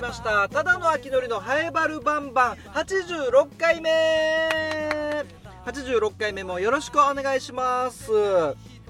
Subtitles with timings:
[0.00, 0.48] りました。
[0.48, 2.56] ただの秋のりのハエバルバンバン。
[2.72, 3.90] 86回目。
[5.66, 8.10] 86回目もよろしくお願いします。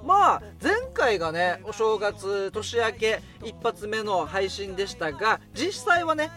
[0.07, 6.31] まあ前回がねお正月年明け一発目の配信でしたが実際はね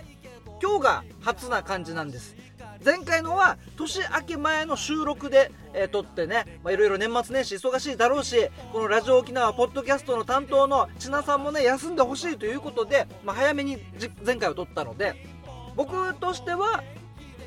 [0.62, 2.36] 今日が初な感じなんです。
[2.84, 13.77] 前回のは年明け前の収録で、えー、撮ってねいろいろ年末年始忙しいだろうしこのラジオ沖縄ポッドキャストの担当の千奈さんもね休んでほしいということで、まあ、早めに
[14.26, 15.16] 前回を撮ったので
[15.76, 16.84] 僕としては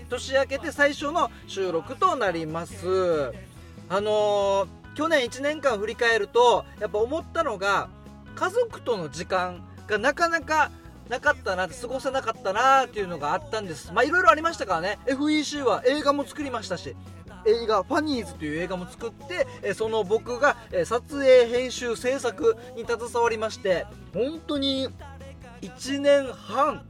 [0.09, 3.33] 年明けて最初の収録となります。
[3.89, 7.89] あのー、去年1年間振り返るとやっぱ思ったのが
[8.35, 10.71] 家族との時間がなかなか
[11.09, 13.92] なかったな過ごせなかったなっていうのがあったんです。
[13.92, 14.98] まあいろいろありましたからね。
[15.06, 16.96] FEC は映画も作りましたし
[17.46, 19.12] 映画「ファニーズ」という映画も作っ
[19.62, 24.88] てその僕が撮影編集制作に携わりまして本当に
[25.63, 26.85] 1年半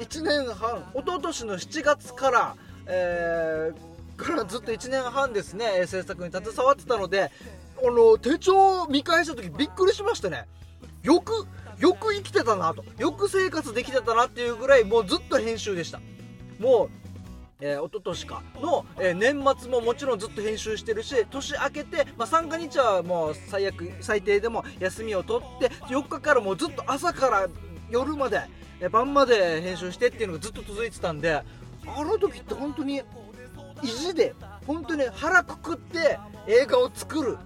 [0.00, 7.30] 1年半一昨年の7月から、えー、からずっと1年半ですね制作に携わってたので
[7.84, 10.46] あの手帳を見返した時びっくりしましたね。
[11.02, 11.46] よく
[11.82, 12.84] よく生きてたなと。
[12.96, 16.00] よく生活できてたなっていうぐらいもうずっと編集でした。
[16.60, 16.90] もう
[17.64, 27.48] えー、一昨年かの、えー、年末ももちろんずっと編集してるし年明けて、まあ、三が日はもう最悪最低でも休みを取って4日からもうずっと朝から
[27.88, 28.40] 夜まで、
[28.80, 31.44] えー、晩まで編集してっていうのがずっと続いてたんであ
[31.86, 33.00] の時って本当に
[33.80, 34.34] 意地で
[34.66, 37.38] 本当に腹くくって映画を作る。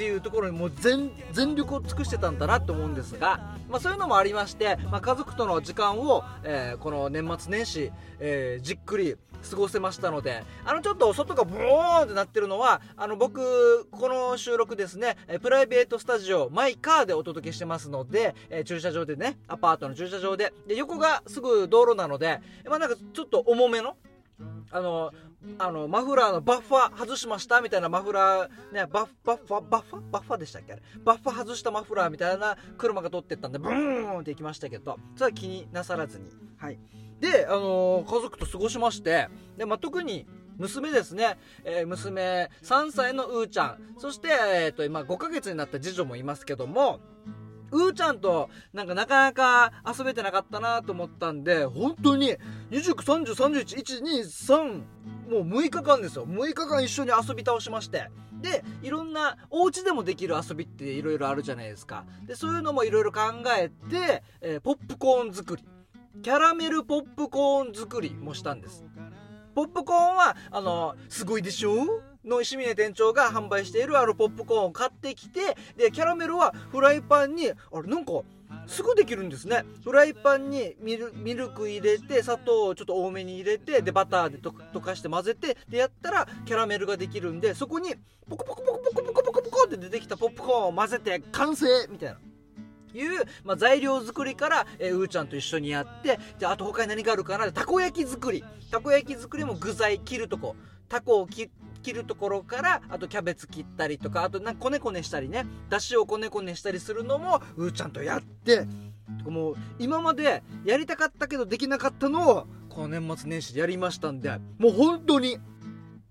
[0.00, 1.10] っていうところにもう全
[1.54, 9.16] 力を尽くしてたんだなと思うんですが、まあ、そういうのもありまして、まあ、家族との時間を、えー、この年末年始、えー、じっくり
[9.50, 20.54] 過ごせましたのであのちょっと外がブーンってなってるのはあの僕この収録ですねプライベートスタジオマイカーでお届けしてますので、えー、駐車場でねアパートの駐車場で。
[20.66, 23.96] で横がすぐ道路なのでまあなんかちょっと重めの
[24.70, 25.12] あの
[25.58, 30.10] あの、マフラーのバッファ外しましたみたいなマフラー、ね、バッファ、バッファ？
[30.10, 30.82] バッファでしたっけあれ？
[31.04, 36.30] バッファ外したマフラーみたいな車が通ってったんで、ブーンって行きましたけど、それは気になさらずに。
[36.58, 36.78] はい。
[37.20, 40.26] で、あのー、家族と過ごしまして、で、まあ、特に、
[40.58, 47.00] 娘ですね、えー、娘3歳のうーちゃんそして、えーと今5ヶ月になった次女もいますけども
[47.72, 52.36] うーちゃんとなんかなかなか遊べてなかったなと思ったんで、本当に
[52.70, 54.82] 29、30、31、1、2、3、
[55.30, 56.26] もう6日間ですよ。
[56.26, 58.10] 6日間一緒に遊び倒しまして。
[58.40, 62.04] で、いろんな、お家でもできる遊びっていろいろあるじゃないですか。
[62.24, 63.20] で、そういうのもいろいろ考
[63.58, 65.64] えて、えー、ポップコーン作り。
[66.22, 68.84] キャラメルポップコーン作りもしたんです。
[69.54, 75.40] ポップコーンは、あの、すごいでしょの石峰店長が販売しているあのポップコーンを買ってきて
[75.76, 78.12] でキャラメルはフライパンにあれなんか
[78.66, 79.64] すぐできるんですね。
[79.84, 87.94] フライパンにミルミルク入れて砂糖をちょっと多めに入れてでバターで溶かして混ぜてでやったらキャラメルができるんでそこに
[88.28, 92.18] ポコポコポコポコポコポコポコって出てきたポップコーンを混ぜて完成みたいな。
[92.92, 98.44] いう、まあ、材料作りから、えー、うーちゃんと一緒にやってであと他に何があるかなたこ焼き作り。
[98.68, 100.56] たこ焼き作りも具材切るとこ。
[100.88, 105.46] タコを切っ切るところからあとキャベツ切ったりとかあとなんかこねこねしたりね。
[105.68, 108.66] だしをこねこねしたりするのもうーちゃんとやって
[109.24, 115.38] もう今までやりたかったけどできなかったのをこの年末年始でやりましたんでもう本当に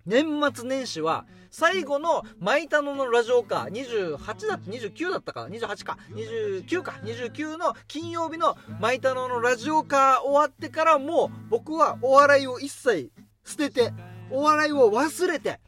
[0.06, 13.12] 年末年始は最後のマイタノのラジオカー28だって29だったかな28か29か29の金曜日のマイタノのラジオカー終わってからもう僕はお笑いを一切
[13.44, 13.94] 捨てて
[14.32, 15.60] お笑いを忘れて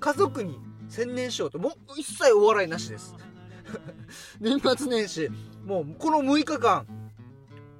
[0.00, 0.58] 家族に
[0.88, 3.14] 専念しようともう一切お笑いなしです。
[4.40, 5.28] 年末年始
[5.64, 6.86] もうこの6日間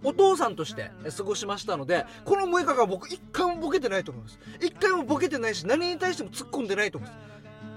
[0.03, 4.39] お父さんとして過ごしましたのでこの6日間僕一回もボケてないと思います。
[4.61, 7.25] 一回もボケてないし何に対しても突っ込んでないと思います。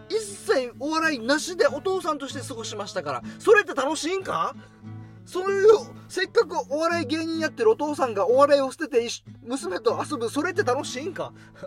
[0.10, 4.56] 一切お笑いなしでお父さんとして過ごしましたからそれって楽しいんか？
[5.28, 5.68] そういう
[6.08, 9.08] せっかくお笑い芸人やってるお父さんがお笑いを捨てて
[9.44, 11.34] 娘と遊ぶそれって楽しいんか？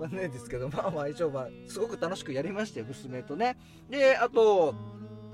[0.00, 3.56] わかんないですけどまあまあ一応まあすごく楽しくやりましたよ娘とね。
[3.90, 4.74] であと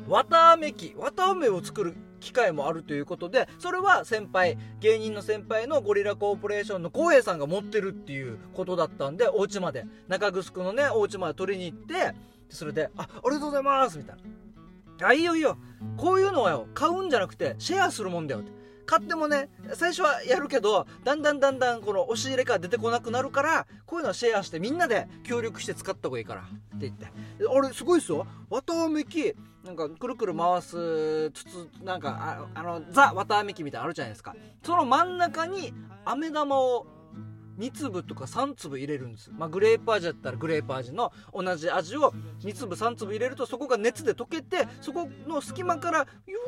[0.08, 9.86] 綿あめ機綿あめを作る機会もあるということでそれは先輩芸人の先輩のゴリラコーポレーションの浩平さんが持ってるっていうことだったんでお家まで。
[10.08, 12.14] 中城のねお家まで取りに行って
[12.48, 14.22] それで「あありがとうございます」みたいな。
[15.02, 15.56] あ、いいよいいよ。
[15.96, 18.58] こういうのはよ、買うんじゃなくて、シェアするもんだよって。
[18.88, 26.44] 買ってもね最初はやるけどだんだんだんだんこの押し入れから出てこなくなるからこういうのはシェアしてみんなで協力して使った方がいいからっ
[26.80, 34.34] て言ってあれすごいっすよ綿あめ機なんかくるくる回す筒なんかああのザ綿あめ機みたいなのあるじゃないですか
[34.64, 35.74] その真ん中に
[36.06, 36.86] 飴玉を
[37.58, 42.12] 2粒とか3粒入れるんです、まあ、グレープ味だったらグレープ味の同じ味を
[42.43, 46.43] 2粒3粒入れるとそこが熱で溶けてそこの隙間からゆわ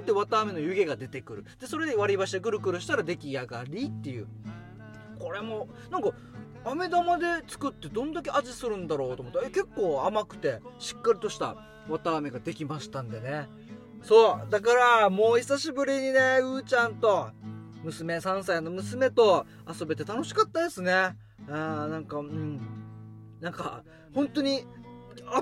[0.00, 1.44] ーって綿あめの湯気が出てくる。
[1.60, 4.26] でそれで割り箸でぐるぐるしたら出来上がりっていう。
[5.18, 6.10] これもなんか
[6.64, 11.56] 飴玉で作ってどんだけ味するんだろうと思ったら結構甘くてしっかりとした
[11.88, 13.48] 綿あめができましたんでね。
[14.02, 17.30] そうだからもう久しぶりにねうーちゃんと。
[17.84, 20.92] 娘3歳の娘と遊べて楽しかったですね。
[20.92, 22.60] あーなんかうん。
[23.40, 23.82] なんか
[24.14, 24.64] 本当に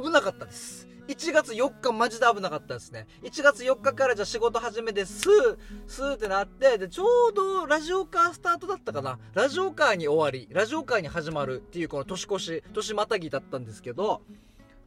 [0.02, 0.88] 危なかったです。
[1.08, 3.06] 1月4日マジで危なかったですね。
[3.22, 9.18] 1月4日からじゃあ仕事始めてスースーってなってでちょうどラジオカースタートだったかな。
[9.34, 14.22] ラジオカーに終わりラジオカーに始まるっていうこの年越し年またぎだったんですけど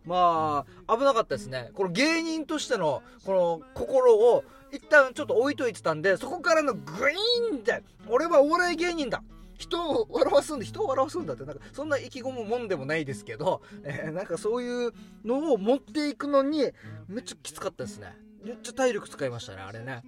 [0.05, 1.71] まあ危なかったですね。
[1.73, 4.43] この芸人としてのこの心を
[4.75, 9.23] 一旦ちょっと置いといてたんでそこからのグイーンって俺はお笑い芸人だ。
[9.57, 11.45] 人を笑わすんだ人を笑わすんだって。
[11.45, 14.91] なんかそんな意気込むもんでもないですけど、えー、なんかそういう
[15.23, 16.71] のを持っていくのに
[17.07, 18.17] めっちゃきつかったですね。
[18.43, 20.03] めっちゃ体力使いましたねあれね。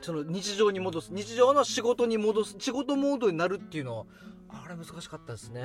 [0.00, 4.06] その日常に戻す日常の仕事に戻す仕事モードになるっていうの
[4.48, 5.62] あれ難しかったですね。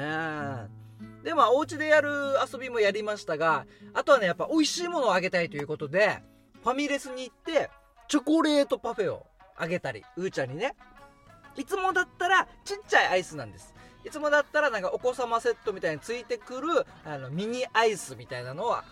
[1.24, 2.10] でまあお家でやる
[2.52, 6.24] 遊びもやりましたがあとはねやっぱ美味しいものをあげたいということで
[6.64, 7.70] ファミレスに行って
[8.08, 10.76] チョコレートパフェをあげたりうーちゃんにね。
[11.56, 13.74] いつもだったらちっちゃいアイスなんです。
[14.06, 18.84] いつもだったらなんかお子様セットみたいについてくるあのミニアイスみたいなのは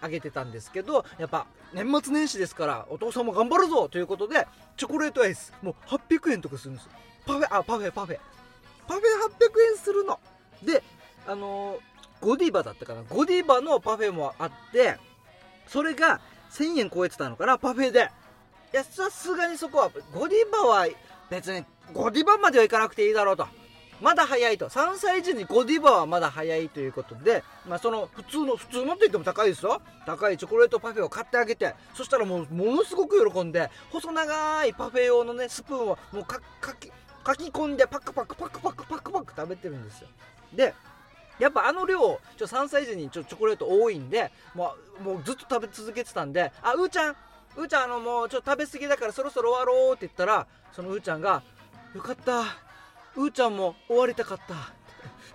[0.00, 4.46] あげてたんですけどやっぱ年末年始ですからお父さんも頑張るぞということで
[4.76, 6.88] チョコレートアイスもう800円とかするんです。
[7.26, 8.18] パフェあパフェパフェ。
[8.86, 10.20] パフェ800円するの。
[10.62, 10.82] で
[11.26, 13.02] あのー、ゴディバだったかな。
[13.02, 14.98] ゴディバのパフェもあって
[15.66, 16.20] それが
[16.52, 18.10] 1000円超えてたのかなパフェで。
[18.74, 20.88] いやさすがにそこはゴディバは
[21.30, 23.46] 別にゴディバまでは行かなくていいだろうと。
[24.00, 24.68] まだ早いと。
[24.68, 29.80] 3歳児にゴディバはまだ早いということで、まあ、その普通の普通のって言っても高いですよ。
[30.06, 36.90] 高いチョコレートパフェを買ってあげてそしたらもうものすごく喜んで細長いパフェ用のねスプーンをもうかかき
[37.22, 40.08] かき込んでパクパクパクパクパクパク食べてるんですよ。
[40.52, 40.74] で
[41.38, 42.00] やっぱあの量
[42.36, 47.16] ちょ3歳児にちょチョコレート多いんでもうもうずっと食べ続けてたんで「あうーちゃん
[47.56, 51.42] うーちゃんあのもうちょっと食べ過ぎだからそろそろ終わろう」って言ったらそのうーちゃんが
[51.94, 52.42] 「よかった。
[53.16, 54.54] うーちゃんも終わりたかった」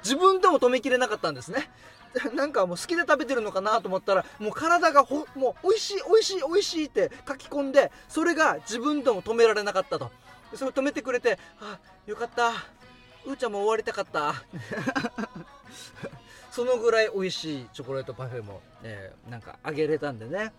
[0.04, 1.70] 自分でも止めきれなかったんですね。
[2.34, 10.12] なんかもう好きで食べてるのかなと思ったらもう体がほもう美味しい美味しい美味しいって書き込んでそれが自分でも止められなかったと。
[10.56, 11.78] それ止めてくれてあ
[12.08, 12.50] よかった。
[13.26, 14.34] うーちゃんも終わりたかった。
[16.52, 20.52] そのぐらい美味しいチョコレートパフェも、えー、なんかあげれたんでね。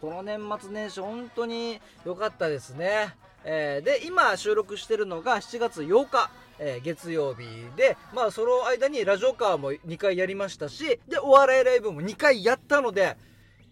[0.00, 3.14] この年末年始本当に良かったですね、
[3.44, 7.44] えー、で今収録してるのが7月8日えー、月曜日
[7.76, 13.16] でまあその間にラジオカーも2回やりましたしでお笑いライブも2回やったので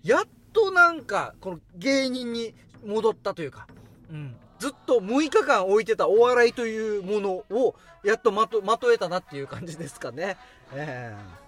[0.03, 2.55] やっとなんかこの芸人に
[2.85, 3.67] 戻ったというか、
[4.11, 7.75] うん、ずっと6日間置いてたお笑いというものを
[8.05, 10.37] やっとまとまとえたなっていう感じですかね。
[10.75, 11.44] えー。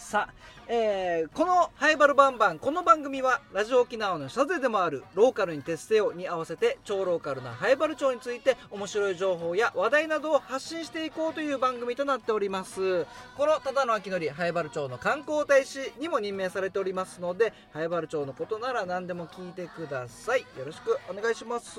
[0.00, 0.34] さあ、
[0.66, 13.06] えー、この「ハイバルバンバン」この番組はラジオ沖縄のサゼでもあるローカルに徹せよに合わせて超ローカルなハイバル町について面白い情報や話題などを発信していこうという番組となっております。
[13.36, 20.40] このただの秋のりハイバル町の観光大使にも任命されておりますのでハイバル町のことなら何でも聞いてください。
[20.40, 21.78] よろしくお願いします。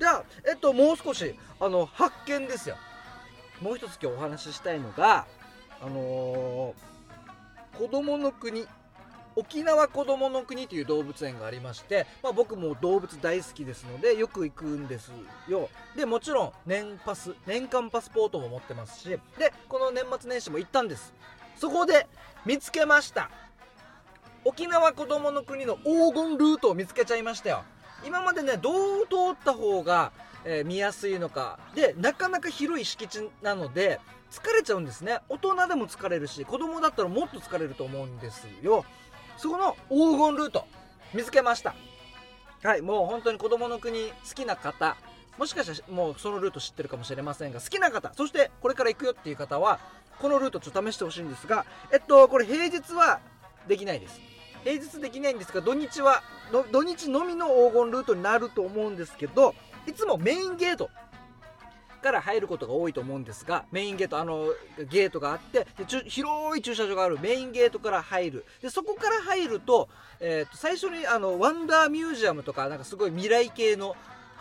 [0.00, 2.76] じゃあえっともう少しあの発見ですよ。
[3.60, 5.26] もう一つ今日お話ししたいのが
[5.80, 6.91] あのー
[7.78, 8.66] 子供の国
[9.34, 15.10] 沖縄こどもの国という動物園がありまして、まあ、僕も動物大好きですのでよく行くんです
[15.48, 15.70] よ。
[15.96, 19.20] でもちろん年パス年間パスポートも持ってますしで
[19.68, 21.14] この年末年始も行ったんです。
[21.56, 22.06] そこで
[22.44, 23.30] 見つけました。
[24.44, 27.64] 沖縄こどもの国の黄金ルートを見つけちゃいましたよ。
[28.04, 28.70] 今までねど
[29.02, 30.12] う通った方が、
[30.44, 34.00] えー、見やすいのかでなかなか広い敷地なので
[34.32, 35.20] 疲れちゃうんですね。
[35.28, 38.84] 大人でも疲れるし子供だったらもっと疲れると思うんですよ。
[39.36, 40.66] そこの黄金ルート
[41.12, 41.74] 見つけました。
[42.62, 44.96] はいもう本当に子供の国好きな方
[45.36, 49.80] もしかしたらもうそのルート知ってるかもしれませんが好きな方そしてこれから行くよっていう方は
[50.20, 53.18] このルートちょっと試してほしいんですがえっとこれ平日は
[53.66, 54.20] できないです。
[54.64, 56.22] 平日できないんですが土日は
[56.70, 59.56] 土日のみの黄金ルートになると思うんですけど
[59.88, 60.88] いつもメインゲート
[62.02, 64.48] から入ることが多いと思うんですがメインゲートあの
[64.90, 68.44] ゲートがあってで広い駐車場があるメインゲートから入る。
[68.60, 69.88] でそこから入ると,、
[70.20, 73.96] えー、と最初にあのワンダーミュージアムとかなんかすごい未来系の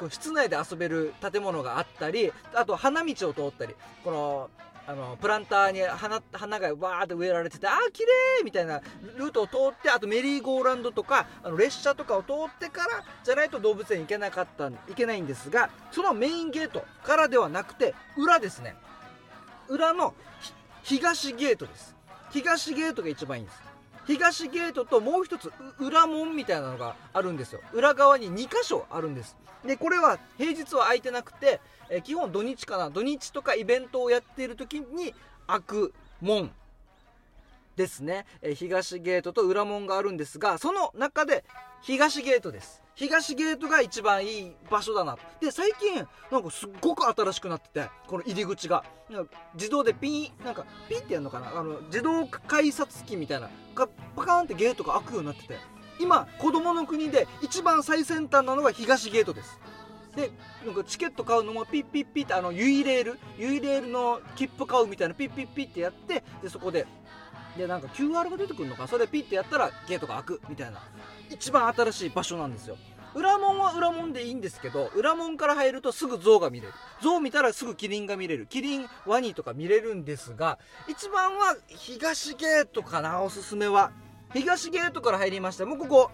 [0.10, 4.50] 室内で遊べる建物があったりあと花道を通ったりこの
[4.88, 8.82] あのプランターに花花がわーって植えられててあー綺麗みたいな
[9.18, 18.76] ルートを通ってあとメリーゴーランドとかあの列車とかを通ってからじゃないと動物園行けなかったいけないんですがそのメインゲートからではなくて裏ですね。
[19.70, 20.14] 裏の
[20.84, 21.96] 東ゲートです。
[22.32, 23.62] 東ゲートが一番いいんです。
[24.06, 27.62] 東ゲートともう一つ裏門みたいなのがあるんですよ。
[27.72, 29.38] 裏側に2箇所あるんです。
[29.66, 31.62] でこれは平日は空いてなくて、
[31.92, 35.14] え基本土日かな土日とかイベントをやっている時に
[35.46, 36.52] 開く門
[37.76, 41.44] ですね、え東ゲートと裏門があるんですがその中で
[41.82, 42.82] 東ゲートです。
[42.94, 48.84] 東ゲートが一番いい場所だなで最近なんかすっごく新しくなっててこの入り口が。
[49.56, 51.58] 自動でピンなんかピンってやるのかな？
[51.58, 53.50] あの自動改札機みたいな。
[53.74, 55.58] がパカーンってゲートが開くようになってて。
[56.00, 59.60] 今子供の国で一番最先端なのが東ゲートです。
[60.16, 60.32] で
[60.66, 63.20] なんかチケット買うのもピッピッピッってあのユイレール？
[63.38, 66.86] ユイレールの切符買うみたいなピッピッピッってやってでそこで
[67.58, 68.88] でなんか QR が出てくるのか？
[68.88, 70.82] それピッてやったらゲートが開くみたいな。
[71.30, 72.78] 一番新しい場所なんですよ。
[73.14, 76.74] 裏門は裏門でいいんですけど裏門から入るとすぐ象が見れる。
[77.02, 78.48] 象見たらすぐキリンが見れる。
[78.48, 83.22] キリンワニとか見れるんですが一番は東ゲートかな？
[83.22, 83.92] おすすめは。
[84.34, 86.12] 東ゲートから入りましてもうここ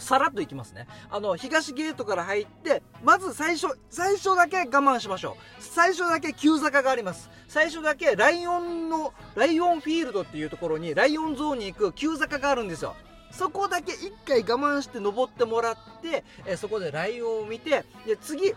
[0.00, 0.86] さらっといきますね。
[1.10, 5.62] あの、東ゲートから入って、まず最初、最初だけ我慢しましょう。
[5.62, 7.30] 最初だけ急坂があります。
[7.48, 12.94] 最初だけライオンの、ライオンフィールドっていうところに、ライオンゾーンに行く急坂があるんですよ。
[13.32, 18.54] そこだけ一回我慢して登ってもらって、えそこでライオンを見て、で、次、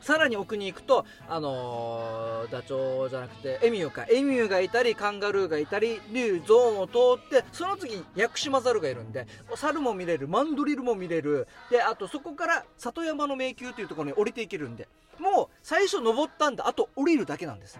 [0.00, 4.06] さらに奥に行くと、あのー、ダチョウじゃなくて、エミューか。
[4.10, 11.46] エミューがいたり、カンガルーがいたり、っていうゾーンを通って、その次、ヤクシマザルがいるんで、猿も見れる、マンドリルも見れる。
[11.70, 14.88] で、あとそこから里山の迷宮というところに降りていけるんで、
[15.18, 17.78] もう最初登ったんだ、あと降りるだけなんです。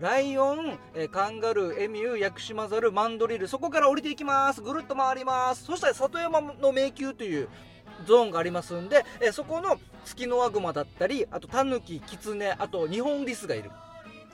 [0.00, 0.78] ライオン、
[1.12, 4.60] カンガルー、エミュー、ヤクシマザル、マンドリル、そこから降りていきます。
[4.60, 5.64] ぐるっと回ります。
[5.64, 7.48] そしたら里山の迷宮という
[8.06, 13.70] ゾーンがありますんで、えそこのツキノワグマだったり、あとタヌキ、キツネ、あとニホンリスがいる。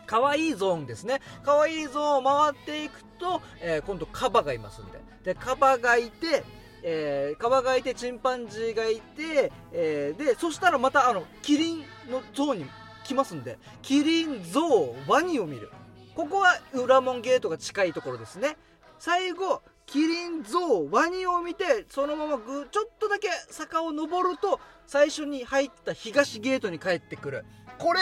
[0.09, 1.21] 可愛いいゾーンですね。
[1.45, 5.01] 可愛いゾーンを回っていくと、えー、今度カバがいますんで。
[5.23, 6.45] で、カバがいて、
[6.83, 11.79] えー、カバがいて、チンパンジーがいて、えー、で、そしたらまたあの、キリン
[12.11, 12.67] のゾーンに
[13.05, 14.61] 来ますんで、キリン、ゾ
[15.07, 15.71] ウ、ワニを見る。
[16.15, 18.57] ここは裏門ゲートが近いところですね。
[18.99, 27.47] 最後、キリン、ゾウ、ワニを見て、そのままぐちょっとだけ坂を登ると、最初に入った東ゲートに帰ってくる。
[27.79, 28.01] これ、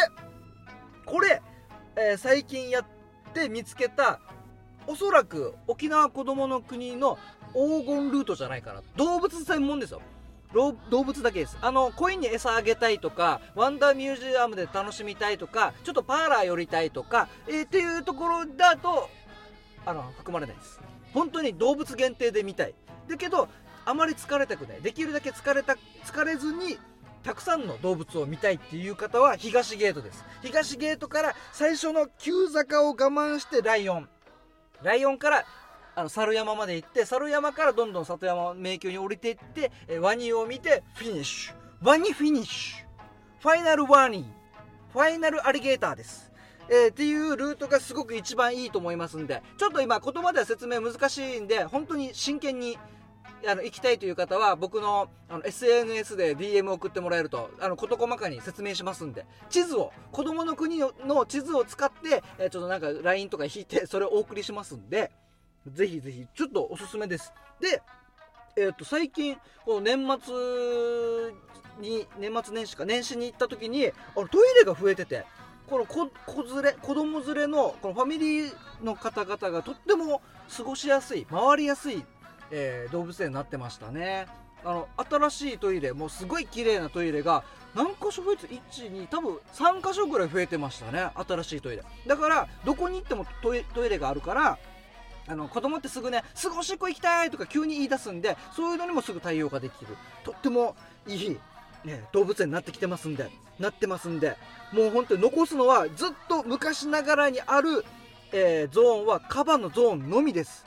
[1.05, 1.41] これ、
[1.97, 2.85] えー、最近やっ
[3.33, 4.21] て見つけた、
[4.89, 7.19] おそらく沖縄子供の国の
[7.53, 8.83] 黄金ルートじゃないかな。
[8.97, 10.03] 動物専門ですよ。
[10.91, 11.57] 動物だけです。
[11.61, 19.09] あの、コインに餌あげたいとか、ワンダーミュージアムで楽しみたいとか、ちょっとパーラー寄りたいとか、えー、っていうところだと、
[19.85, 20.81] あの、含まれないです。
[21.17, 22.75] 本当に動物限定で見たい。
[23.09, 23.49] だけど
[23.87, 24.83] あまり疲れたくない。
[24.83, 26.77] できるだけ疲れた疲れずに
[27.23, 30.23] たくさんの動物を見たいっていう方は東ゲートです。
[30.43, 34.09] 東ゲートから最初の急坂を我慢してライオン。
[34.83, 35.47] ライオンから
[35.95, 41.55] あの猿山まで行って猿山からどんどん里山迷宮に降りていってえワニを見てフィニッシュ。
[41.81, 42.87] ワニフィニッシュ。
[43.41, 44.31] ファイナルワニ
[44.93, 46.26] ファイナルアリゲーターです。
[46.69, 52.79] えー、っていうルートがすごく一番いいと思いますんで、ちょっと今言葉では説明難しいんで、本当に真剣に
[53.49, 65.11] あの行きたいという方は僕のあの SNS で DM 送ってもらえるとあの事細かに説明しますんで地図を子供の国の地図を使って、え、ちょっとなんか LINE とか引いてそれをお送りしますんで
[65.67, 67.33] ぜひぜひちょっとおすすめです。
[67.61, 67.83] で
[68.57, 70.35] えっ、ー、と最近この年末
[71.81, 75.25] に年末年始か年始に行った時にあのトイレが増えてて
[75.69, 80.23] この子子連れ子供連れのこのファミリーの方々がとっても
[80.57, 82.05] 過ごしやすい回りやすい、
[82.51, 84.27] えー、動物園になってましたね。
[84.65, 87.45] あの新しいトイレもうすごい綺麗なトイレが
[87.75, 91.11] 何箇所増えて12多分3箇所ぐらい増えてましたね。
[91.15, 91.85] 新しいトイレ。
[92.07, 94.59] だからどこに行ってもトイレがあるから
[95.29, 99.97] あの子供ってすぐねすぐおしっこ行きたいとか急に言い出すんでそういうのにもすぐ対応ができる。
[100.25, 101.39] とってもいい
[101.87, 104.37] ね、動物園になってきてますんで、なってますんで、
[104.73, 107.85] もう本当に残すのはずっと昔ながらにある、
[108.33, 110.67] えー、ゾーンはカバのゾーンのみです。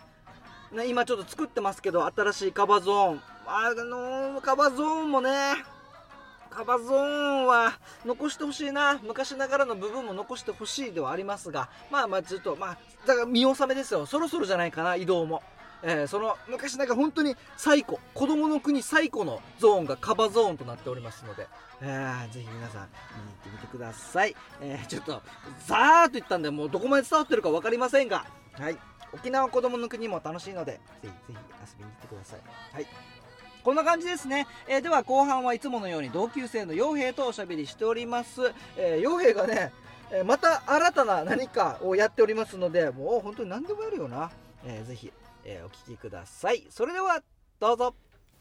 [0.72, 5.32] ね、今ちょっと作ってますけど新しいカバゾーンあのーカバゾーンもね
[6.52, 6.98] カバゾー
[7.44, 7.74] ンは
[8.06, 15.42] 残してほしいな昔ながらの部分も残してほしいではありますがまあまあずっとまあだから見納めですよそろそろじゃないかな移動も。
[15.84, 21.48] えーその昔ながら本当に最古子供の国最古のゾーンがカバゾーンとなっておりますので、
[21.82, 25.22] えーぜひ皆さん見に行ってみてください、えーちょっと
[25.66, 28.78] ザーッと言ったんでもうどこまで伝わってるか分かりませんがはい。
[29.12, 31.38] 沖縄子供の国も楽しいのでぜひぜひ遊
[31.80, 32.40] びに来てください。
[32.74, 32.88] はい。
[33.64, 39.74] こんな感じですね、えーでは後半はいつものように同級生の傭兵とおしゃべりしております、えー、傭兵がね、
[40.26, 44.32] また新たな何かをやっておりますのでもう本当に何でもやるよな、
[44.66, 45.12] えーぜひ、
[45.44, 46.66] えーお聞きください。
[46.70, 47.22] それでは
[47.60, 47.96] どうぞ。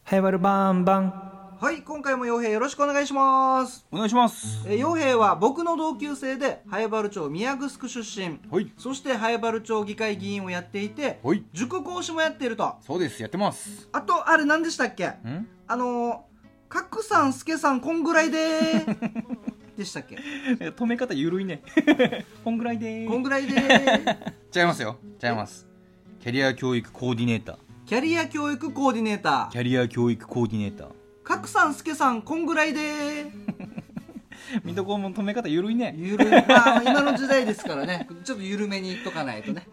[0.05, 1.35] ハイバルバンバン。
[1.61, 3.87] はい今回も傭兵よろしくお願いします。
[3.91, 4.65] お願いします。
[4.67, 8.41] えー傭兵は僕の同級生で早原町宮城出身。
[8.51, 8.73] はい。
[8.79, 11.45] そして早原町議会議員をやっていてはい。
[11.53, 12.75] 塾講師もやっていると。
[12.81, 13.89] そうですやってます。
[13.93, 15.07] あとあれ何でしたっけ？
[15.07, 15.49] ん？
[15.67, 16.19] あのー、
[16.69, 19.77] 角さん助さんこんぐらいでー。
[19.77, 20.17] でしたっけ？
[20.59, 21.63] 止め方ゆるいね。
[22.45, 24.33] こんぐらいでこんぐらいでー。
[24.59, 24.97] 違いますよ。
[25.23, 25.68] 違います
[26.29, 27.57] キャリア教育コーディネーター。
[27.87, 29.51] キャリア教育コーディネーター。
[29.51, 30.89] キャリア教育コーディネーター。
[31.25, 33.31] 角さん助さんこんぐらいでー。
[34.63, 35.95] 水戸黄門止め方ゆるいね。
[35.97, 36.31] ゆるい。
[36.31, 38.07] まあ今の時代ですからね。
[38.25, 39.67] ちょっと緩めにいっとかないとね。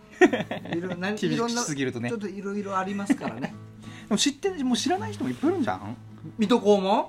[0.74, 2.07] いろ 何厳いろんなしすぎるとね。
[2.07, 3.53] ちょっといろいろありますからね。
[4.07, 5.97] でも知ってもう知らない人もいっぱいいるんじゃん。
[6.38, 7.05] 水戸黄門？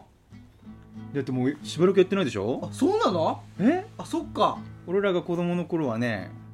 [1.14, 2.68] だってもうしばらくやってないでしょ。
[2.68, 3.40] あそうなの？
[3.60, 3.86] え？
[3.96, 4.58] あそっか。
[4.88, 6.45] 俺らが子供の頃はねえ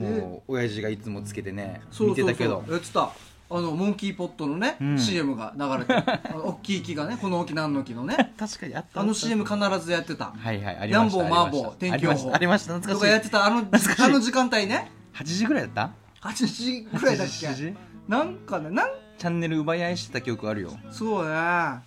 [0.00, 2.26] もう親父がいつもつけてね見そうそうそう。
[2.26, 2.64] てたけど。
[2.70, 3.10] やってた。
[3.52, 4.98] あのモンキーポットのね、うん。
[4.98, 8.32] CM が流れて あの大きい木がねこの沖何の木のね。
[8.38, 9.00] 確かにあった。
[9.00, 10.32] あの CM 必ずやってた。
[10.36, 12.14] はいはいありましたヤンボーマーボー天気予報。
[12.14, 13.10] ましたありました懐とかしい。
[13.10, 14.90] かやってたあのあの時間帯ね。
[15.14, 15.90] 8時ぐらいだった
[16.28, 17.74] ？8時ぐらいだっ8け時？
[18.08, 18.88] なんかねなん？
[19.18, 20.72] チャンネル奪い合いしてた記憶あるよ。
[20.90, 21.30] そうね。
[21.34, 21.80] あ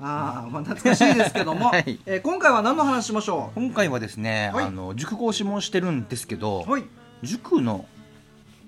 [0.00, 2.00] あまあ懐かしいですけども、 はい。
[2.04, 4.64] えー今回は何の話しましょ今回はですね、はい。
[4.64, 6.84] あの塾講師もしてるんですけど、うはい
[7.24, 7.86] 塾の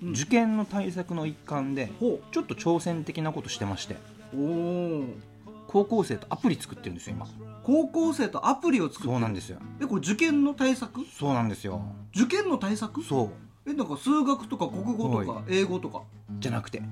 [0.03, 0.11] うん。
[0.11, 3.97] 受験の対策の一環で、ほちょっと挑戦的なことしてまして。
[5.69, 7.27] 高校生とアプリ作ってるんですよ今。
[7.63, 9.05] 高校生とアプリを作って。
[9.09, 9.59] そうなんですよ。
[9.81, 11.01] えこれ受験の対策？
[11.19, 11.83] そうなんですよ。
[12.15, 13.03] 受験の対策？
[13.03, 13.25] そ
[13.67, 13.71] う。
[13.71, 16.03] えなんか数学とか国語とかは英語とか？
[16.41, 16.83] じゃなくて。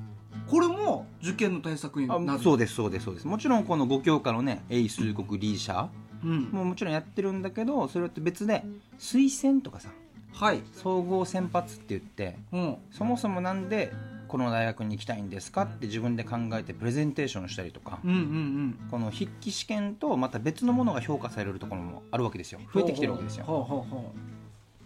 [0.49, 3.27] これも受験の対策になるあそうですそうですそうです。
[3.27, 5.89] もちろんこの5教科のね英数国リーシャ。
[6.25, 6.51] うん。
[6.51, 8.65] ももちろんやってるんだけどそれと別で
[8.99, 9.91] 推薦とかさ
[10.35, 10.63] はい。
[10.73, 12.77] 総合選抜って言ってうん。
[12.91, 13.93] そもそもなんで
[14.29, 18.79] この大学に行きたいんですかって自分で考えてプレゼンテーションしたりとかうんうんうん。
[18.91, 22.61] この筆記試験とまた別のものが評価されるところもあるわけですよ。
[22.73, 23.45] 増えてきてるわけですよ。
[23.45, 24.13] ほうほうほ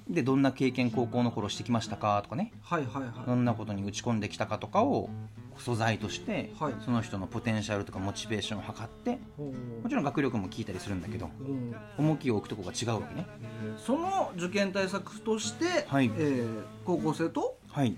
[0.09, 2.21] でどんな経験高校の頃してきましたか？
[2.23, 2.53] とかね。
[2.55, 3.27] うはいはいはい。
[3.27, 5.11] どんなことに打ち込んできたかとかを
[5.59, 9.19] 素材としてはいその人のポテンシャルとかモチベーションを測って
[9.83, 11.29] もちろん学力も聞いたりするんだけど
[11.99, 13.27] 重きを置くとこが違うわけね。
[13.77, 16.07] その受験対策として、はい。
[16.07, 17.95] えー高校生とはい。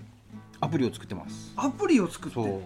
[0.59, 1.53] アプリを作ってます。
[1.55, 2.35] アプリを作って。
[2.35, 2.61] そう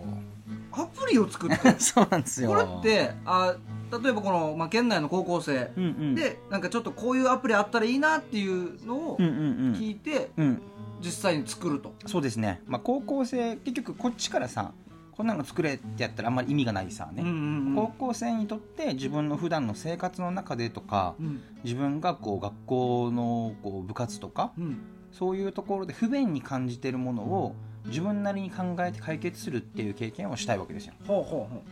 [0.78, 1.76] アプリを作って。
[1.80, 2.50] そうなんですよ。
[2.50, 3.56] これってあ
[4.04, 5.72] 例えばこの、まあ、県内の高校生。
[5.78, 6.16] うんうん。
[6.16, 9.40] でなんかちょっとこういうアプリあったらいいなっていうのをうんうんう
[9.72, 9.74] ん。
[9.74, 10.62] 聞いてうん。
[11.02, 14.72] 実際に作ると、そうですね、まあ、高校生結局こっちからさ
[15.12, 17.76] こんなの作れってやったらあんまり意味がないさね、うんうんうん。
[17.76, 21.42] 高校生にとって自分の普段の生活の中でとかうん。
[21.64, 24.78] 自分がこう学校のこう部活とかうん。
[25.12, 27.56] そういうところで不便に感じているものを
[27.88, 30.94] 自分なりに考えて解決するっていう経験をしたいわけですよ。
[31.08, 31.64] ほうほうほ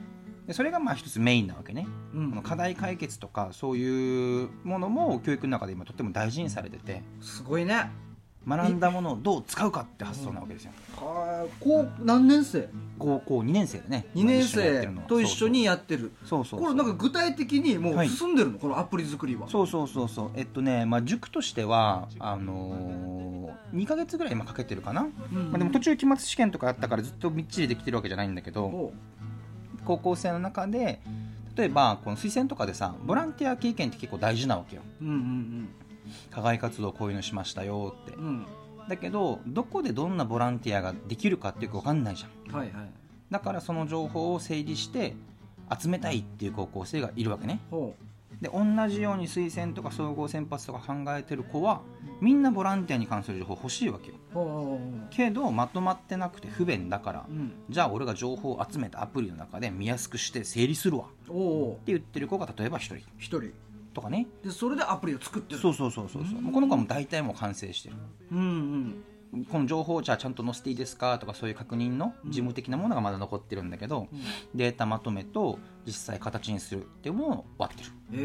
[0.48, 7.02] でそれがまあ一つメインなわけね、う、うん課題解決とかそういうものも教育の中で今とっても大事にされてて。
[7.22, 7.92] すごいね
[8.48, 10.72] 学んだものをどう使うかって発想なわけですよ。
[10.98, 12.68] は高何年生？
[13.00, 14.06] 高校2年生でね。
[14.16, 16.12] 2年生と一緒にやってる。
[16.26, 18.08] そうそうこれなんか具体的にもはい。
[18.08, 19.48] う進んでるの、このアプリ作りは。
[19.48, 20.32] そうそうそうそう。
[20.36, 25.52] えっとね、まあ、塾としてはあのー、2ヶ月ぐらい今かけてるかな、うん。
[25.52, 28.94] まあ、でも途中期末試験とかあったからずっとみっちりできてるわけじゃないんだけどほ
[29.86, 31.02] 高校生の中で
[31.56, 34.82] 例えばこの推薦とかでさボランティア経験って結構大事なわけよ。
[35.02, 35.70] ううんうん
[36.32, 38.14] 課外活動こういうのしましたよって。
[38.16, 38.26] うん。
[38.26, 38.46] うん
[38.88, 42.56] だけどどこでどんなボランティアができるかっていうか分かんないじゃん。
[42.56, 42.90] はいはい。
[43.32, 45.16] だからその情報を整理して
[45.80, 47.60] 集めたいっていう高校生がいるわけね。
[47.72, 47.96] ほ
[48.42, 51.82] で同じように推薦とか総合選抜とか考えてる子は
[52.20, 54.80] みんなボランティアに関する情報欲しいわけよ。
[55.12, 57.54] けどまとまってなくて不便だからううん。
[57.70, 61.06] じゃあ俺が情報を集めたアプリの中で見やすくして整理するわ。
[61.06, 61.32] って
[61.86, 62.96] 言ってる子が例えば1人。
[63.18, 63.54] 一人
[63.94, 64.28] とかね。
[64.44, 65.60] でそれでアプリを作ってる。
[65.60, 66.52] そうそうそうそうそう。
[66.52, 67.96] この子はもう大体もう完成してる。
[68.32, 68.40] うん
[69.32, 69.46] うん。
[69.50, 74.08] この情報をじゃあちゃんと載せていいですかとかそういう確認の事務的なものがまだ残ってるんだけど、
[74.54, 77.96] データまとめと実際形にするっていうものを分けてる。
[78.14, 78.18] え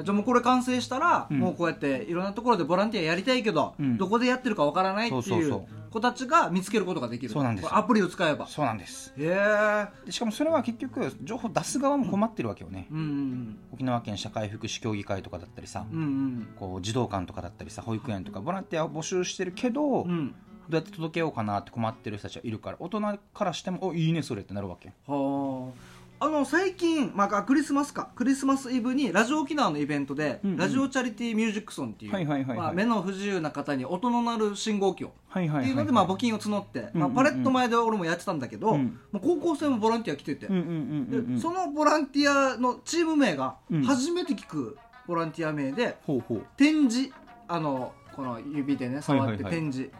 [0.00, 1.38] ー、じゃあもうこれ完成したら、うん。
[1.38, 3.96] もうこうやっていろんなところでボランティアやりたいけど、うん。
[3.96, 7.32] どこでやってるかわからないっていう子たちが見つけることができる。
[7.32, 7.68] そうなんです。
[7.74, 9.14] アプリを使えばそうなんです。
[9.16, 20.10] へえでしかもそれは結局情報出す側も困ってるわけよね、うんうん沖縄県社会福祉協議会とかだったりさ、うんうんこう児童館とかだったりさ保育園とかボランティアを募集してるけど、うん。
[20.10, 20.34] うん
[20.68, 23.00] どうやって届けようかなって困ってる人たちがいるから大人
[23.34, 28.10] からしても「おいいねそれ」ってなるわけはああの最近、まあ、クリスマスか。
[28.14, 30.56] クリスマスイブにラジオ沖縄のイベントで、うんうん。
[30.56, 32.58] ラジオチャリティーミュージックソンっていう、はいはいはいはい。
[32.58, 37.14] まあ、目の不自由な方に音の鳴る信号機をはいはいはい、っていうので、まあ、募金を募って、まあ、うんうんうん。
[37.14, 38.98] パレット前で俺もやってたんだけど、うん。
[39.12, 41.34] まあ高校生もボランティア来てて、うんうんうんうんうん。
[41.36, 43.82] でそのボランティアのチーム名がうん。
[43.84, 46.46] 初めて聞くボランティア名でほうほう。
[46.56, 47.12] 展示
[47.46, 49.60] あのこの指でね触ってはいはいはい。
[49.60, 49.90] 展示、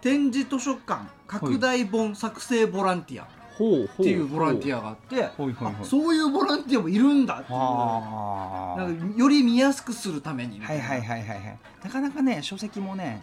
[0.00, 4.04] 展示図書館拡大本作成ボランティアっほうほう。
[4.04, 5.74] ていうボランティアがあって、ほいほいほい。
[5.82, 7.58] あそういうボランティアもいるんだっていう。
[7.58, 8.76] か
[9.16, 11.58] より見やすくするためにみたはいはいはいはいはい。
[11.84, 13.22] なかなかね書籍もね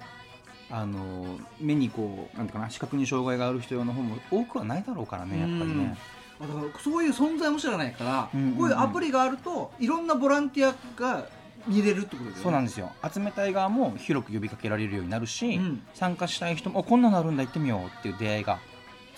[0.69, 1.25] あの
[1.59, 5.97] 目にこうなんていうかな視覚に障害がある人用の本も多くはないだろうからねやっぱりね。
[6.39, 8.57] だからそういう存在も知らないから、うんうんうん。
[8.57, 11.25] こういうアプリがあるといろんなボランティアが
[11.67, 12.43] 見れるってことですよね。
[12.43, 12.91] そうなんですよ。
[13.11, 15.81] 集めたい側も広く呼びかけられるようになるし、うん。
[15.93, 18.59] 参加したい人もおこんなのあるんだ行ってみようっていう出会いが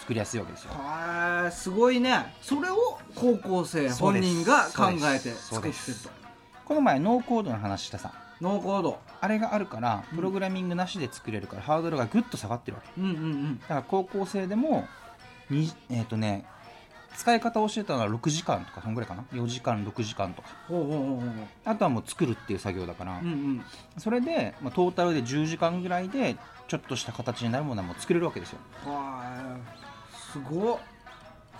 [0.10, 0.72] 作りやすいわけですよ。
[0.72, 2.34] へーすごいね。
[2.42, 6.10] それを高校生本人が考えて作ってると。
[6.66, 8.12] この前ノーコードの話したさ。
[8.42, 8.98] ノーコード。
[9.22, 12.90] あれがあるからうんプログラミングなしで作れるから、ハードルがぐっと下がってるわけ。
[13.00, 13.60] うんうんうん。
[13.60, 14.88] だから高校生でも
[15.52, 16.44] にえっ、とね
[17.16, 20.48] 使い方を教えたのは6時間とかそんぐらいかな？4時間6時間とか。
[21.66, 23.64] あとはもう作るっていう作業だから、うんうん。
[24.00, 26.36] それで、まあ、トータルで10時間ぐらいで
[26.68, 28.60] ちょっとした形になるものはもう作れるわけですよ
[30.32, 30.80] すごっ。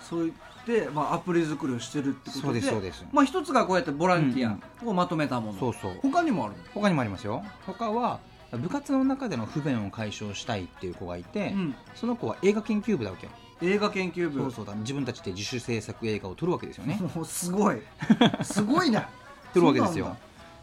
[0.00, 2.40] そう言って、まあ、アプリ作りをしてるってことで。
[2.40, 3.04] そうですそうです。
[3.12, 5.92] まあ一つがこうやってボランティアをまとめたもの、そうそう。
[6.02, 7.44] 他にもある他にもありますよ。
[7.66, 8.20] 他は
[8.52, 14.40] 部活の中での不便を解消したいっていう子がいて、うん、その子は映画研究部だわけよ、映画研究部。
[14.40, 14.66] そうそう。
[14.66, 16.98] だ自分たちで自主制作映画を撮るわけですよね。
[17.14, 17.76] もうすごい。
[18.42, 19.06] すごいね。
[19.54, 20.16] 撮るわけですよ。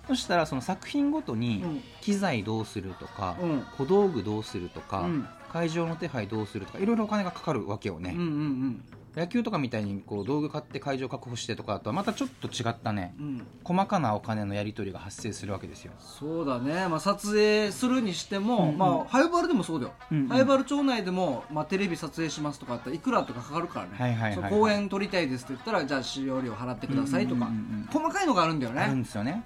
[0.08, 1.78] そしたらその作品ごとになん。
[1.78, 3.66] だ機材どうするとか、うん。
[3.78, 8.84] 小道具どうするとか、うん会場の手配どうするとかいろいろお金がかかるわけよね、うんうん
[9.18, 13.16] 野球とかみたいにこう道具買って会場確保してとかとはまたちょっと違ったね。
[13.20, 13.26] うん。
[13.26, 18.78] うん細かなお金のやり取りが発生するわけですよ、そうだね、まあ、撮影するにしても、うんうん。
[18.78, 20.28] まあ、ハイバルでもそうだよ、うんうん。
[20.30, 27.88] ハイバル町内でも、まあ、テレビ撮影しますとかあったらいくらとかかかるからね、はいはいはい公演撮りたいですって言ったらじゃあ使用料払ってくださいとか、うんうんうんうん。
[27.92, 29.44] 細かいのがあるんだよあるんねですよね。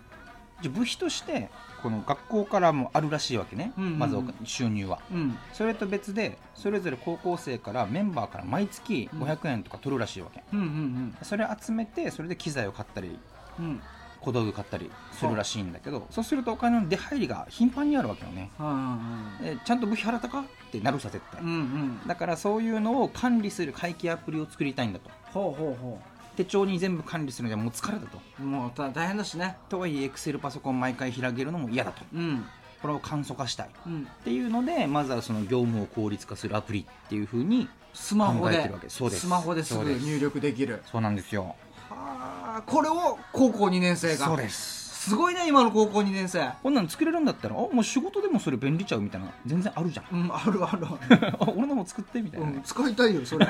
[0.62, 1.50] じゃあ部費として
[1.82, 4.00] この学校からもあるらしいわけね、うんうんうん。
[4.00, 5.00] まずお収入は。
[5.12, 5.38] うん。
[5.54, 9.24] それと別でそれぞれ高校生からメンバーから毎月うん。
[9.24, 13.18] 500円とか取るらしいわけ、うんうんそれ集めてそれで機材を買ったり
[13.60, 13.66] うん。
[13.66, 13.82] うん
[14.22, 18.52] 小道具買ったりするらしいんだけどそうするとお金の出入りが頻繁にあるわけよね。
[18.56, 19.00] は
[19.42, 21.42] いでちゃんと部費払ったかってなるさ絶対。
[21.42, 21.56] うんうん。
[21.56, 21.58] う
[22.06, 25.10] んだからそういうのを管理する会計アプリを作りたいんだと。
[25.34, 26.00] ほうほうほ
[26.36, 28.20] 手帳に全部管理するのはもう疲れたと。
[28.40, 29.58] うもう大変だしね。
[29.70, 32.04] とはいえエクセルパソコン毎回開けるのも嫌だと。
[32.14, 32.46] うん。
[32.82, 33.68] これを簡素化したい。
[33.68, 34.08] っうん。
[34.24, 38.56] ていうのでまずはその業務を効率化するアプリっていうふうにスマホで。
[38.56, 38.90] 考えてるわけ。
[38.90, 39.22] そうです。
[39.22, 40.82] スマホですぐ入力できる。
[40.92, 41.56] そうなんですよ。
[41.90, 46.48] はあこれを高校2年生がそうですすごいね今の高校2年生。
[46.62, 50.06] こんなの作れるんだったらあもう仕事でもそれ便利ちゃうみたいな全然あるじゃん。
[50.12, 50.86] うんあるある。
[51.40, 52.52] ああ俺のも作ってみたいる、な。
[52.52, 53.48] ね、うん、使いたいよそれ。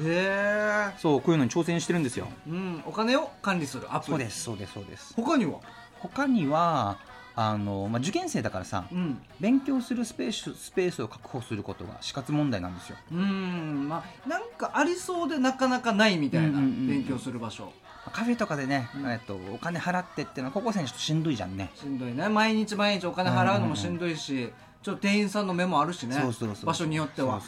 [0.00, 0.94] え。
[0.96, 2.28] そうこういうのに挑戦してるんですよ。
[2.46, 4.10] うんお金を管理するアプリ。
[4.12, 5.12] そうですそうですそうです。
[5.16, 5.60] 他には？
[6.00, 6.96] 他には
[7.36, 9.20] あの、まあ、受験生だからさうん。
[9.40, 12.96] 勉強するスペーススペースを確保することが死活問題なんですよ。
[13.12, 17.70] うんまあなんかありそうでなかなかないみたいな、勉強する場所
[18.10, 19.10] カフェとかでね、うん。
[19.10, 21.70] えっと、お金払ってっていうのは高校生にちょっとしんどいじゃんね。
[21.74, 22.28] しんどいね。
[22.28, 26.14] 毎日毎日お金払うのもしんどいし、ちょっと店員さんの目もあるしね。
[26.14, 26.66] そうそうそう。
[26.66, 27.40] 場所によっては。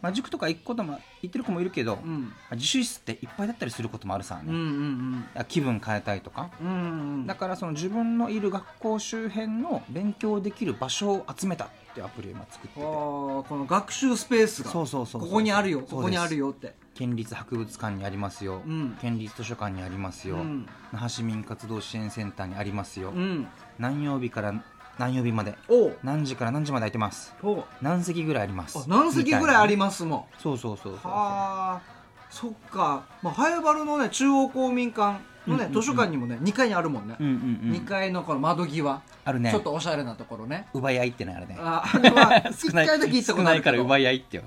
[0.00, 2.32] まあ、塾とか行くことも行ってる子もいるけど、まうん。
[2.50, 6.50] あ自習室っていっぱいだったりすることもあるさね、うんうんあ気分変えたいとか。
[6.60, 7.26] うんうんうん。
[7.26, 12.80] だからその自分のいる学校周辺の勉強できる場所を集めたってアプリを今作ってて。
[12.80, 14.70] この学習スペースが。
[14.70, 15.80] そうそうそうここにあるよ。
[15.80, 16.74] ここにあるよって。
[16.94, 18.96] 県立博物館にありますよ、うん。
[19.00, 20.68] 県立図書館にありますよ、うん。
[20.92, 23.48] 那覇市民活動支援センターにありますよ、うん。
[23.78, 24.62] 何曜日から
[24.98, 25.56] 何曜日まで？
[26.02, 27.34] 何時から何時まで空いてます？
[27.82, 28.78] 何席ぐらいあります？
[28.78, 30.38] あ何席ぐらいありまますもん。
[30.38, 31.10] すそうそうそうそう。
[31.10, 31.80] はあ。
[32.30, 35.72] そっか、まあ、ハエバルのね中央公民館のね、うんうんうん。
[35.72, 37.76] 図書館にもね2階にあるもんね、うんうんうん。
[37.76, 39.50] 2階のこの窓際、あるね。
[39.50, 40.66] ちょっとおしゃれなところね。
[40.74, 41.56] 奪い合いってのあるね。
[41.60, 44.42] ああれは1少ない回だけ行ったことないから奪い合いってよ。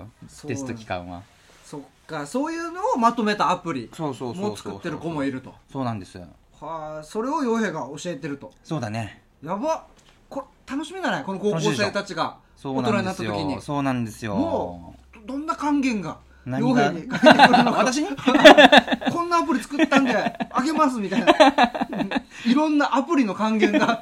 [0.48, 1.22] テスト期間は。
[1.64, 2.26] そっか。
[2.26, 5.54] そういうのをまとめたアプリそうそうそうそうも作ってる子もいると。
[5.72, 8.52] そうなんですはあそれを洋平が教えてると。
[8.64, 9.22] そうだね。
[9.44, 9.60] やば。
[9.60, 9.97] これ
[10.70, 13.54] 楽しみだねこの高校生たちが大人になった時に。
[13.56, 14.36] よそうなんですよ。
[14.36, 16.86] もうどんな還元が何が？
[16.86, 17.80] 洋平に返ってくるのか。
[17.80, 18.02] 私？
[18.02, 18.08] に
[19.12, 20.16] こんなアプリ作ったんで
[20.52, 21.34] あげますみたいな。
[22.46, 24.02] いろんなアプリの還元が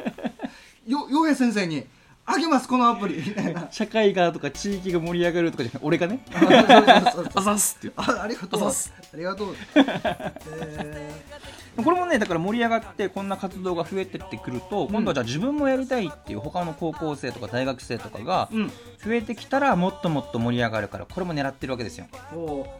[0.88, 1.86] よ洋平先生に
[2.26, 3.18] あげますこのアプリ。
[3.18, 3.68] みたいな。
[3.72, 6.26] 社会がとか地域が盛り上がるとかじゃなくて俺がね。
[7.36, 8.62] あざっすってあありがとう。
[8.62, 8.94] あざっす。
[9.14, 9.56] ありがとう。
[9.76, 11.12] え
[11.84, 18.50] これもねだから盛り上がってこんな活動が増えてってくると、今度はじゃあ自分もやりたいっていう他の高校生とか大学生とかが
[19.04, 22.08] 増えてきたらもっともっと盛り上がるからこれも狙ってるわけですよ。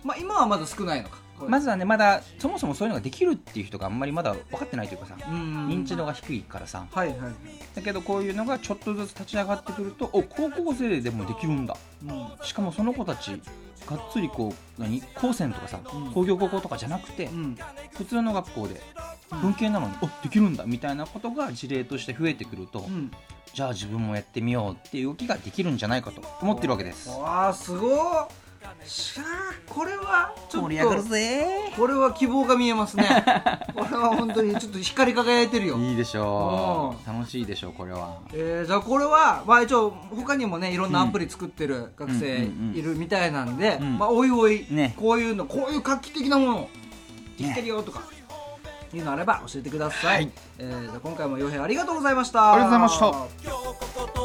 [0.04, 1.18] まあ今はまだ少ないのか。
[1.50, 5.68] まずはねまだそもそもそういうのができるっていう人があんまりまだ分かってないというかさうん。
[5.68, 6.88] 認知度が低いからさ。
[6.90, 7.18] はいはい、
[7.76, 11.76] だけどこういうのがちょっとずつ立ち上がってくるとお高校生でもできるんだ。
[12.08, 12.46] うん。
[12.46, 13.42] しかもその子たち
[13.86, 15.04] がっつりこう何？
[15.14, 16.12] 高専とかさ、うん。
[16.14, 17.58] 工業高校とかじゃなくて、うん
[17.98, 18.82] 普通の学校で
[19.42, 23.12] 文系なのに、おできるんだみたいなことが事例として増えてくると、うん。
[23.54, 27.10] じゃあ自分もやってみようっていう動きができるんじゃないかと思ってるわけです。
[27.10, 27.92] わあすごい。
[28.84, 29.26] しゃあ
[29.72, 31.46] これはちょっと盛り上がるぜ。
[31.76, 33.06] これは希望が見えますね。
[33.74, 35.78] これは本当にちょっと光り輝いてるよ。
[35.78, 37.12] いいでしょう。
[37.12, 38.18] う楽しいでしょうこれは。
[38.34, 42.76] えー、じゃあこれは、まあ、一応他にもねいろんなアプリ作ってる学生うんうんうんうん。
[42.76, 43.98] いるみたいなんで、うん。
[43.98, 44.94] まあ、おいおい、ね。
[44.98, 46.70] こういうのこういう画期的なもの
[47.38, 48.02] できてるよとか、
[48.94, 50.32] いうのあれば教えてください、はい。
[50.60, 52.54] えーじゃあ今回も洋平ありがとうございました。
[52.54, 54.25] ありがとうございました